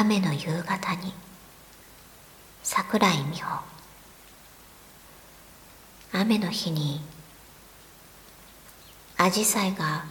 [0.00, 1.12] 雨の夕方に
[2.62, 3.60] 桜井美穂。
[6.14, 7.02] 雨の日に
[9.18, 10.06] アジサイが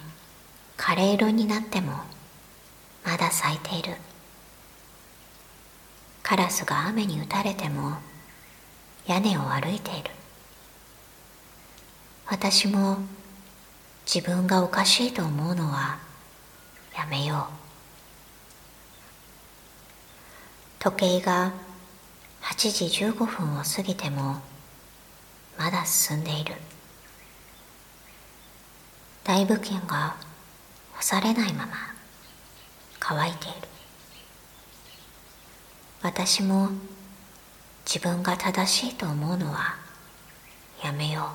[0.77, 1.93] 枯れ色になっても
[3.03, 3.95] まだ咲いている。
[6.21, 7.97] カラスが雨に打たれても
[9.07, 10.11] 屋根を歩いている。
[12.27, 12.99] 私も
[14.05, 15.97] 自分がおかしいと思うのは
[16.95, 17.68] やめよう。
[20.79, 21.51] 時計が
[22.41, 24.37] 8時15分を過ぎても
[25.57, 26.55] まだ進んでいる。
[29.25, 30.15] 大部券が
[30.93, 31.73] 干されないまま
[32.97, 33.67] 乾いている。
[36.01, 36.69] 私も
[37.85, 39.75] 自分が正しいと思うのは
[40.81, 41.33] やめよ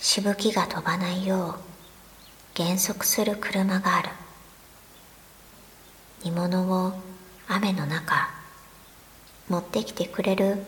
[0.00, 0.02] う。
[0.02, 1.54] しぶきが飛ばないよう
[2.54, 4.10] 減速する車がある。
[6.24, 6.92] 煮物を
[7.46, 8.28] 雨の中
[9.48, 10.62] 持ってきてくれる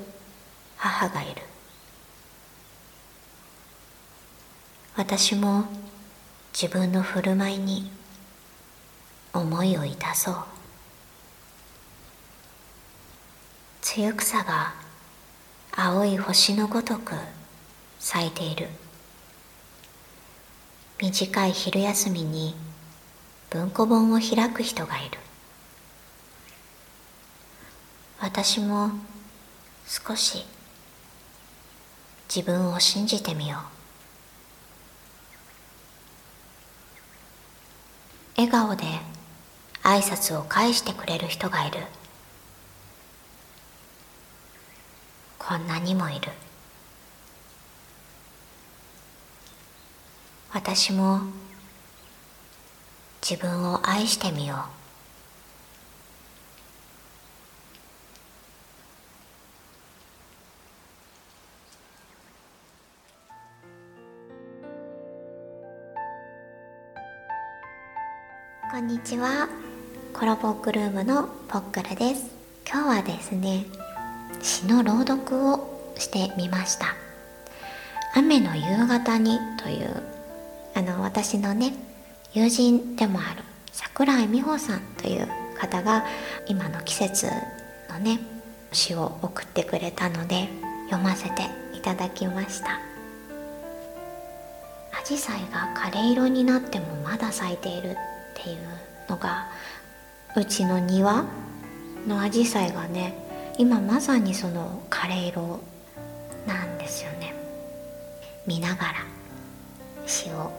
[0.77, 1.43] 母がいる。
[4.97, 5.65] 私も
[6.53, 7.91] 自分の振る舞いに
[9.33, 10.37] 思いをいたそう。
[13.83, 14.75] 露草が
[15.73, 17.15] 青い星のごとく
[17.99, 18.69] 咲いている。
[21.01, 22.55] 短い昼休みに
[23.51, 25.19] 文庫本を開く人がいる。
[28.21, 28.91] 私も
[29.87, 30.45] 少し
[32.35, 33.61] 自分を信じてみよう。
[38.37, 38.85] 笑顔で
[39.83, 41.81] 挨拶を返してくれる人がいる。
[45.39, 46.31] こんなにもいる。
[50.53, 51.23] 私も
[53.23, 54.80] 自分を愛してみよう。
[68.71, 69.49] こんにちは。
[70.13, 72.31] コラボックルームのポックルです。
[72.65, 73.67] 今日はですね
[74.41, 76.95] 詩の朗読をしてみました。
[78.15, 80.01] 雨の夕方にという
[80.77, 81.75] あの私のね
[82.33, 83.43] 友人でもある
[83.73, 85.27] 桜井美穂さんという
[85.59, 86.05] 方が
[86.47, 87.27] 今の季節
[87.89, 88.21] のね
[88.71, 90.49] 詩を送ってくれたので
[90.91, 91.43] 読ませて
[91.75, 92.79] いただきました。
[94.93, 97.97] アジサイが枯れ色になってもまだ咲いている。
[98.41, 98.59] っていう
[99.09, 99.49] のが
[100.35, 101.27] うちの庭
[102.07, 103.15] のアジサイがね
[103.59, 105.61] 今まさにその枯れ色
[106.47, 107.35] なんですよね。
[108.47, 108.95] 見ながら
[110.07, 110.51] 詩を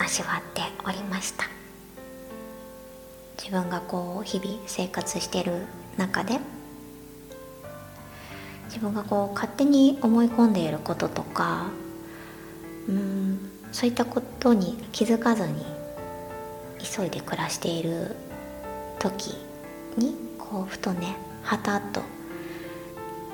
[0.00, 1.44] 味わっておりました。
[3.38, 6.40] 自分がこう日々生活してる中で
[8.66, 11.66] 自分がこう勝手に思い込んでいることとか
[12.88, 15.73] うんそういったことに気づかずに
[16.78, 18.16] 急いで暮らしている
[18.98, 19.36] 時
[19.96, 22.02] にこうふとねはたっと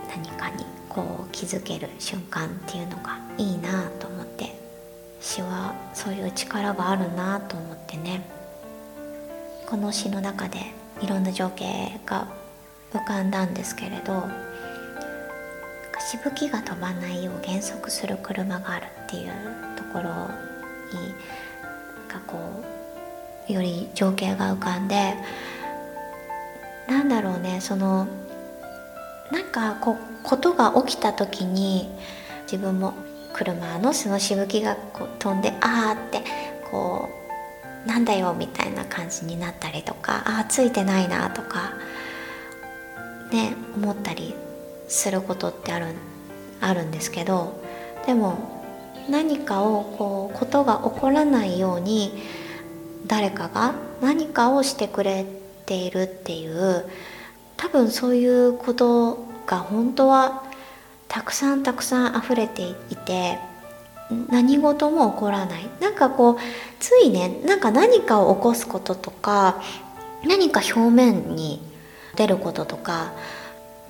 [0.09, 4.55] 何かにこう気づける瞬間っていうのがいいなと思って
[5.21, 8.41] 詩はそういう力があるなと思ってね。
[9.71, 10.59] この詩の中で
[11.01, 12.27] いろんな情景が
[12.93, 14.25] 浮かんだんですけれど
[16.01, 19.33] しぶきが飛ばないよう減速する車があるっていう
[19.77, 20.11] ところ
[20.99, 21.15] に
[22.09, 22.80] がこう
[23.53, 25.15] より情景が浮かんで
[26.89, 28.09] なんだろうねその
[29.31, 31.89] なんかこうことが起きた時に
[32.43, 32.95] 自分も
[33.33, 36.25] 車のそのしぶきがこう飛んでああって
[36.71, 37.09] こ
[37.85, 41.75] うなんだよみたいな感じになったりとかああついてないなとか
[43.31, 44.35] ね思ったり
[44.89, 45.95] することってある
[46.61, 47.63] あるんですけど
[48.07, 48.61] でも
[49.09, 52.23] 何かをこうことが起こらないように
[53.07, 55.25] 誰かが何かをしてくれ
[55.67, 56.89] ているっていう
[57.57, 60.45] 多分そういうことが本当は
[61.09, 63.39] たくさんたくさん溢れていて
[64.29, 65.69] 何事も起こらない。
[65.81, 66.37] なんかこう
[66.81, 69.61] ついねなんか何かを起こすこととか
[70.25, 71.61] 何か表面に
[72.17, 73.13] 出ることとか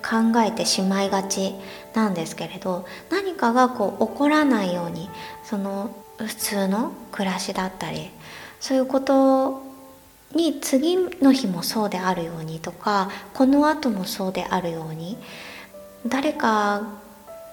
[0.01, 1.55] 考えてしまいがち
[1.93, 5.09] なんですけれど何かがこう起こらないように
[5.43, 8.11] その普通の暮らしだったり
[8.61, 9.63] そういうこと
[10.33, 15.17] に次の日もそうであるようにとかこの後もそうであるように
[16.07, 16.83] 誰か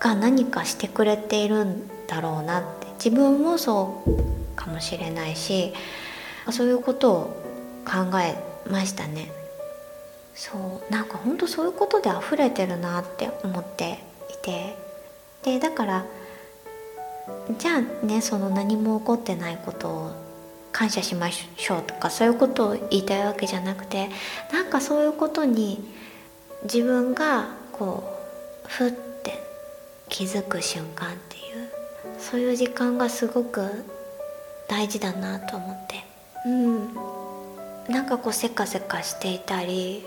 [0.00, 5.72] が何かしてくれているんだろうなって自分もそうかもしれないし
[6.52, 7.42] そういうことを
[7.84, 8.36] 考え
[8.70, 9.32] ましたね。
[10.34, 10.56] そ
[10.88, 13.98] うなんかほんとそういうことで溢れてるなって思って
[14.30, 14.76] いて。
[15.42, 16.04] でだから
[17.58, 20.27] じゃあねその何も起こってないことを
[20.72, 24.08] 感謝しましょうとかそういうことを言いたいわけじゃなくて
[24.52, 25.82] なんかそういうことに
[26.64, 28.04] 自分がこ
[28.64, 29.42] うふって
[30.08, 31.70] 気づく瞬間っていう
[32.18, 33.84] そういう時間がすごく
[34.68, 36.04] 大事だなと思って。
[36.46, 36.94] うん。
[37.88, 40.04] なんかこうせかせかしていたり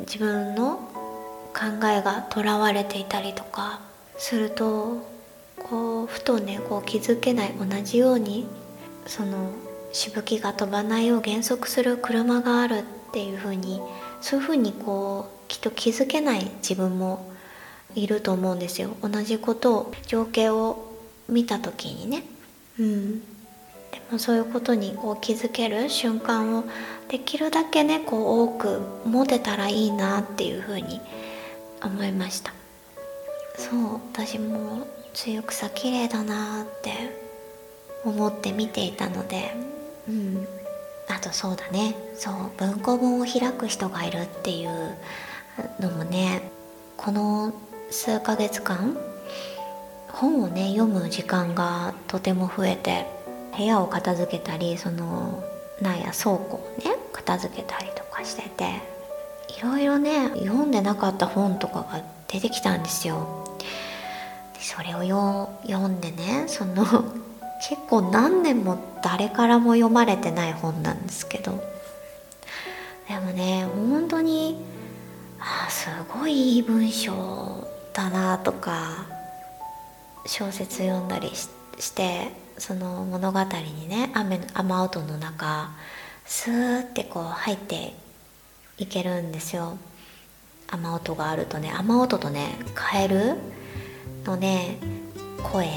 [0.00, 0.76] 自分の
[1.52, 3.80] 考えがとらわれていたりとか
[4.16, 5.04] すると
[5.68, 8.46] こうふとねこう気づけない同じように
[9.06, 9.50] その
[9.92, 13.80] しぶきが飛ばないよう減速する車があるっていう風に
[14.20, 17.30] そういう風にこうきっと気づけない自分も
[17.94, 18.96] いると思うんですよ。
[19.02, 20.92] 同じことを情景を
[21.28, 22.24] 見た時にね。
[22.78, 23.20] うん。
[23.20, 23.26] で
[24.10, 26.64] もそういうことにこう気づける瞬間を
[27.08, 31.00] できるだけねこう多く持てたらいいなっていう風に
[31.82, 32.52] 思いました。
[33.56, 37.23] そう私も露草綺麗だなって
[38.04, 39.54] 思って見ていたので
[40.08, 40.46] うん
[41.08, 44.96] あとそうだねそう文庫本を開く人がいるっていう
[45.80, 46.42] のもね
[46.96, 47.52] この
[47.90, 48.96] 数ヶ月間
[50.08, 53.06] 本をね読む時間がとても増えて
[53.56, 55.44] 部屋を片付けたりその
[55.80, 58.64] なんや倉庫をね片付けたりとかしてて
[59.58, 63.44] いろいろね読んでなかった本とかが出てきたんですよ。
[64.58, 66.84] それを読んでねその
[67.60, 71.62] 結構何年も誰からも読まれてない本なんですけど。
[73.08, 74.64] でもね本当に
[75.38, 79.06] あすごいいい文章だなとか
[80.26, 85.70] 小説読んだりしてその物語にね雨雨音の中
[86.24, 87.94] スーってこう入って
[88.78, 89.76] いけるんですよ。
[90.70, 93.36] 雨音があるとね雨音とねカエル
[94.24, 94.78] のね
[95.52, 95.68] 声。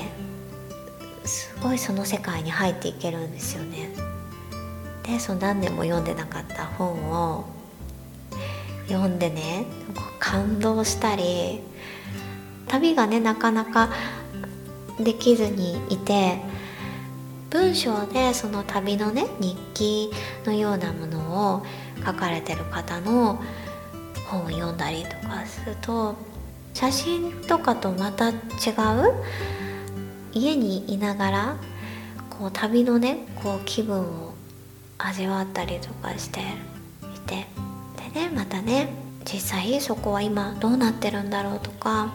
[1.28, 3.90] すごいその世界に入っていけるんですよね。
[5.04, 7.46] でその何年も読んでなかった本を
[8.88, 9.66] 読んでね
[10.20, 11.62] 感動したり
[12.68, 13.90] 旅がねなかなか
[15.00, 16.40] できずにいて
[17.50, 20.12] 文章でその旅のね日記
[20.46, 21.66] のようなものを
[22.06, 23.42] 書かれてる方の
[24.30, 26.16] 本を読んだりとかすると
[26.74, 28.36] 写真とかとまた違う
[30.38, 31.58] 家にいながら
[32.30, 34.34] こう旅のねこう気分を
[35.00, 37.48] 味わったりとかしていて
[38.14, 38.90] でねまたね
[39.26, 42.14] 実際そこは今どうなってるんだろうとか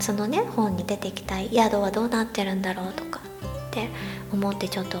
[0.00, 3.20] そのね本に出てきた宿はどうなってるんだろうとか
[3.68, 3.88] って
[4.32, 4.98] 思ってちょっと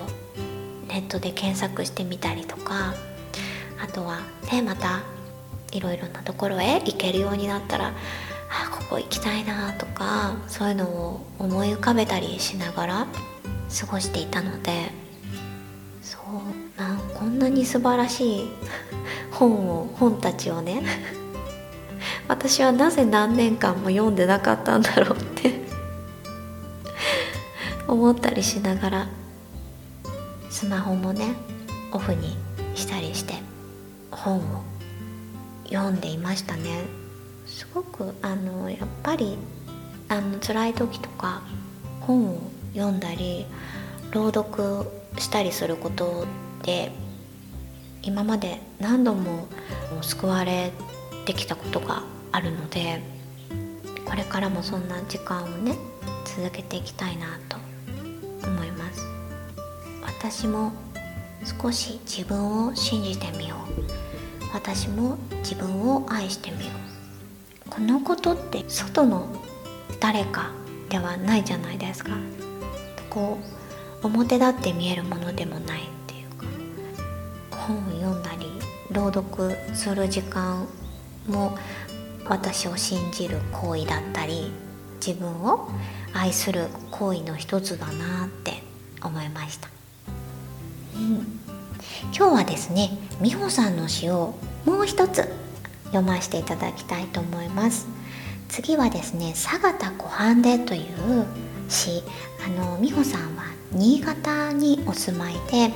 [0.88, 2.94] ネットで検索してみたりとか
[3.82, 4.18] あとは
[4.52, 5.00] ねまた
[5.72, 7.92] いろいろなところへ行けるようになったら
[8.50, 13.06] あここ行きたいなとかそういうのを思い浮かべたりしながら
[13.80, 14.90] 過ごしていたので
[16.02, 18.48] そうなんこんなに素晴らしい
[19.30, 20.82] 本を本たちをね
[22.28, 25.60] 私はなぜ何年間も読んでなかったんだろうって
[27.86, 29.08] 思ったりしながら
[30.50, 31.34] スマホもね
[31.92, 32.36] オフに
[32.74, 33.34] したりして
[34.10, 34.62] 本を
[35.68, 37.07] 読んでいましたね。
[37.58, 39.36] すごくあのやっぱり
[40.08, 41.42] あの辛い時とか
[42.00, 42.40] 本を
[42.72, 43.46] 読んだり
[44.12, 44.88] 朗読
[45.18, 46.24] したりすること
[46.62, 46.92] で
[48.02, 49.48] 今まで何度も
[50.02, 50.70] 救われ
[51.24, 53.02] てきたことがあるので
[54.04, 55.76] これからもそんな時間をね
[56.26, 57.56] 続けていきたいなと
[58.46, 59.02] 思います。
[60.06, 60.72] 私も
[61.60, 64.54] 少し自分を信じてみよう。
[64.54, 66.87] 私も自分を愛してみよう。
[67.78, 69.28] このことって外の
[70.00, 70.50] 誰か
[70.88, 72.10] ではないじゃないですか。
[73.08, 73.38] こ
[74.02, 77.56] う表立って見えるものでもないっていうか。
[77.56, 78.46] 本を読んだり
[78.90, 80.66] 朗読する時間
[81.28, 81.56] も
[82.26, 84.50] 私を信じる行為だったり
[84.94, 85.68] 自分を
[86.12, 88.54] 愛する行為の一つだなって
[89.02, 89.68] 思いました、
[90.96, 91.40] うん、
[92.12, 92.90] 今日はですね
[93.22, 95.32] 美穂さんの詩をもう一つ
[95.88, 97.86] 読ませていただきたいと思います。
[98.48, 101.26] 次はですね「佐賀湖畔で」という
[101.68, 102.02] 詩。
[102.44, 105.72] あの美穂さんは新潟にお住まいで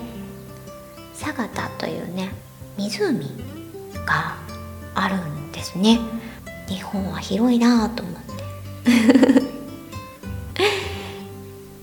[1.18, 2.30] 佐賀というね
[2.76, 3.26] 湖
[4.06, 4.36] が
[4.94, 5.98] あるんですね。
[6.68, 8.22] 日本は広いなと思って。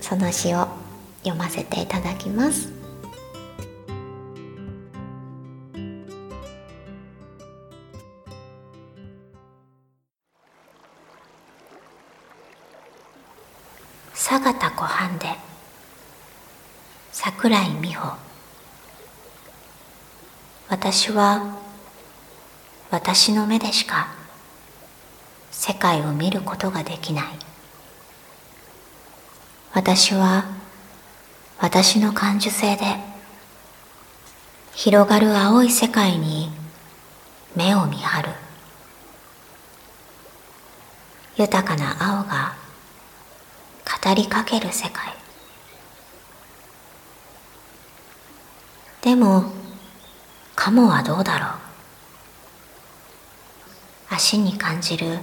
[0.00, 0.66] その詩を
[1.22, 2.79] 読ませていただきます。
[14.22, 15.28] 佐賀田湖畔で
[17.10, 18.18] 桜井美穂。
[20.68, 21.56] 私は
[22.90, 24.08] 私の目でしか
[25.50, 27.24] 世界を見ることができない。
[29.72, 30.44] 私は
[31.58, 32.84] 私の感受性で
[34.74, 36.50] 広がる青い世界に
[37.56, 38.28] 目を見張る。
[41.38, 42.60] 豊かな青が
[44.02, 45.12] 語りかける世界。
[49.02, 49.50] でも
[50.54, 51.50] カモはどうだろう。
[54.10, 55.18] 足に感じる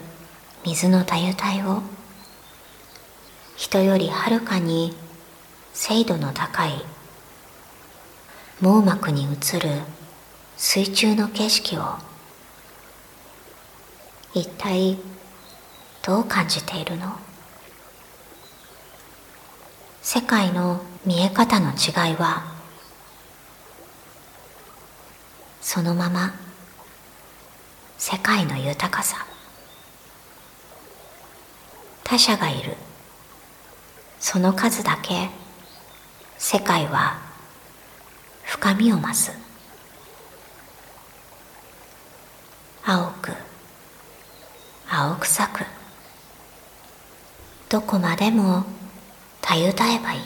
[0.66, 1.82] 水のたゆたいを
[3.56, 4.96] 人よりはるかに
[5.74, 6.84] 精度の高い
[8.62, 9.82] 網膜に映る
[10.58, 11.98] 水中の景色を
[14.34, 14.98] 一体
[16.02, 17.27] どう感じているの？
[20.10, 22.46] 世界の見え方の違いは
[25.60, 26.34] そのまま
[27.98, 29.26] 世界の豊かさ。
[32.06, 32.78] 他者がいる。
[34.18, 35.30] その数だけ
[36.38, 37.20] 世界は
[38.46, 39.34] 深みを増す。
[42.86, 43.34] 青く
[44.90, 45.66] 青臭く。
[47.68, 48.64] どこまでも
[49.48, 50.22] たゆたえばいい。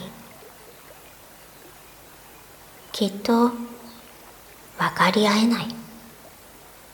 [2.91, 3.55] きっと分
[4.95, 5.67] かり合えない。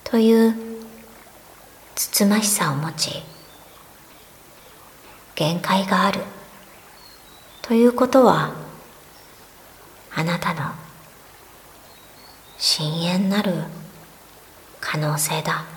[0.04, 0.54] という
[1.96, 3.24] つつましさを持ち
[5.36, 6.20] 限界がある。
[7.62, 8.52] ということは
[10.14, 10.74] あなたの
[12.58, 13.54] 深淵なる
[14.82, 15.77] 可能性だ。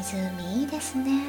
[0.00, 1.20] 湖いいですね。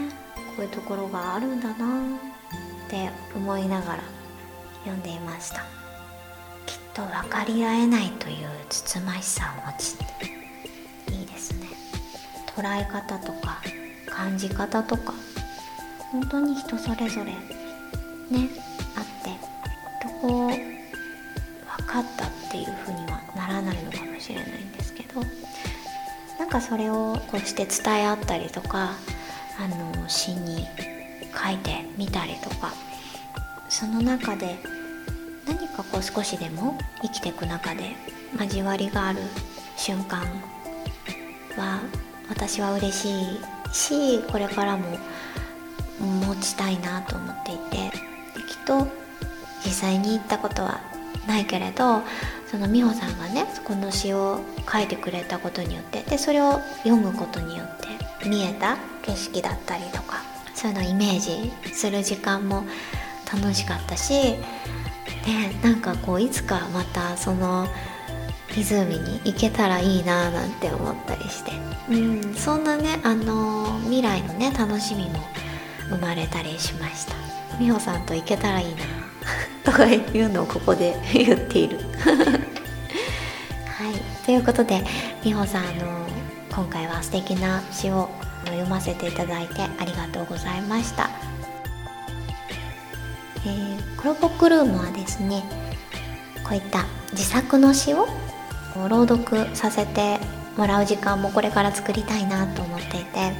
[0.55, 4.03] こういうところがあるんだなって思いながら
[4.85, 5.61] 読んでいました。
[6.65, 9.97] きっと分かり合えないというつつましさを持ち
[11.13, 11.67] いいですね。
[12.55, 13.61] 捉え方とか
[14.09, 15.13] 感じ方とか。
[16.11, 18.49] 本当に人それぞれね
[18.95, 19.31] あって。
[20.01, 20.57] とこ分
[21.85, 25.21] かったっていうふうにはならないのかもしれないんですけど。
[26.51, 28.91] かそれをこうして伝え合ったりとか
[29.57, 30.67] あの詩に
[31.33, 32.73] 書いてみたりとか
[33.69, 34.57] その中で
[35.47, 37.95] 何かこう少しでも生きていく中で
[38.37, 39.19] 交わりがある
[39.77, 40.19] 瞬間
[41.57, 41.79] は
[42.29, 44.97] 私は嬉しいしこれからも
[45.99, 47.97] 持ちたいなと思っていて
[48.45, 48.87] きっと
[49.63, 50.81] 実際に行ったことは
[51.27, 52.01] ないけれど
[52.49, 60.21] その美穂さんがねこの詩を書いてくれたことによってでそれを読むことによって見えた景色だったりとか
[60.53, 62.65] そういうのをイメージする時間も
[63.31, 64.37] 楽しかったしで
[65.63, 67.67] なんかこういつかまたその
[68.55, 71.51] 湖に行けたらいいななんて思ったりして
[71.89, 75.19] うんそんなねあの未来のね楽しみも
[75.89, 77.15] 生まれたりしました。
[77.59, 79.00] 美穂さんと行けたらいいな。
[79.63, 81.79] とかいうのをここで 言っている。
[82.03, 84.25] はい。
[84.25, 84.83] ということで
[85.23, 86.07] 美穂さんあの
[86.51, 88.09] 今回は素敵な詩を
[88.45, 91.09] 読ませていただいてありがとうございました、
[93.45, 95.43] えー、クロポックルームはですね
[96.43, 98.07] こういった自作の詩を
[98.89, 100.19] 朗読させて
[100.57, 103.31] もらう時間もこれから作りたいなと思っていて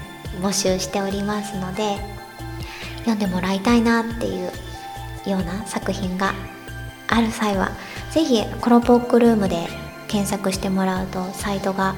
[0.41, 1.97] 募集しておりますので
[3.00, 4.51] 読んでもらいたいなっていう
[5.30, 6.34] ような作品が
[7.08, 7.72] ある際は
[8.12, 9.68] 是非コロポックルームで
[10.08, 11.96] 検索してもらうとサイトが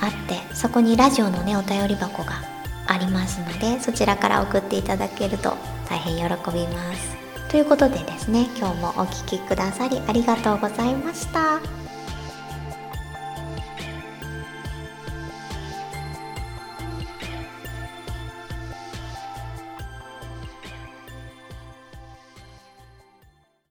[0.00, 2.42] あってそこにラジオのねお便り箱が
[2.86, 5.56] ありますのでそちらから送っていただけると
[5.88, 7.16] 大変喜びます
[7.48, 11.77] ということでですね今日もお聴きくださりありがとうございました。